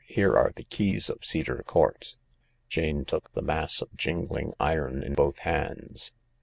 [0.17, 2.15] "Here are the keys of Cedar Court."
[2.67, 6.11] Jane took the mass of jingling iron in both hands.